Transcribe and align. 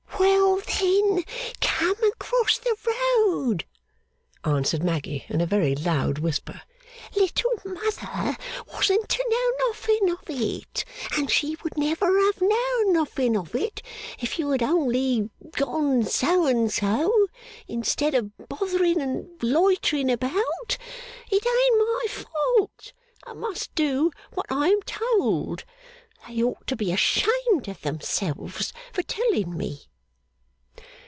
'Well, 0.19 0.61
then, 1.15 1.23
come 1.61 2.03
across 2.13 2.57
the 2.59 2.75
road,' 3.23 3.65
answered 4.43 4.83
Maggy 4.83 5.25
in 5.29 5.41
a 5.41 5.45
very 5.45 5.73
loud 5.75 6.17
whisper. 6.19 6.61
'Little 7.15 7.51
Mother 7.65 8.37
wasn't 8.71 9.07
to 9.09 9.25
know 9.29 9.67
nothing 9.67 10.09
of 10.11 10.23
it, 10.27 10.85
and 11.17 11.29
she 11.29 11.57
would 11.63 11.77
never 11.77 12.19
have 12.25 12.39
known 12.41 12.93
nothing 12.93 13.35
of 13.37 13.53
it 13.55 13.81
if 14.19 14.37
you 14.39 14.49
had 14.51 14.61
only 14.63 15.29
gone 15.51 16.03
So 16.03 16.45
and 16.47 16.71
So, 16.71 17.27
instead 17.67 18.13
of 18.15 18.31
bothering 18.47 19.01
and 19.01 19.27
loitering 19.43 20.09
about. 20.11 20.77
It 21.29 21.45
ain't 21.45 21.45
my 21.77 22.05
fault. 22.09 22.93
I 23.25 23.33
must 23.33 23.73
do 23.75 24.11
what 24.33 24.47
I 24.51 24.69
am 24.69 24.81
told. 24.83 25.63
They 26.27 26.41
ought 26.43 26.65
to 26.67 26.75
be 26.75 26.91
ashamed 26.91 27.67
of 27.67 27.81
themselves 27.81 28.73
for 28.93 29.01
telling 29.03 29.57
me. 29.57 29.87